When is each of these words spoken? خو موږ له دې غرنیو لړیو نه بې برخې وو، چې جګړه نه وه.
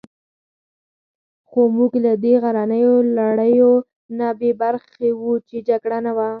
خو 1.47 1.61
موږ 1.75 1.91
له 2.05 2.13
دې 2.23 2.33
غرنیو 2.43 2.93
لړیو 3.17 3.71
نه 4.17 4.27
بې 4.39 4.51
برخې 4.61 5.09
وو، 5.19 5.33
چې 5.47 5.57
جګړه 5.69 5.97
نه 6.05 6.11
وه. 6.17 6.29